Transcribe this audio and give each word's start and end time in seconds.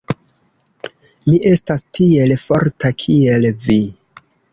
Mi 1.27 1.33
estas 1.49 1.83
tiel 1.97 2.33
forta, 2.45 2.91
kiel 3.05 3.47
vi. 3.67 3.77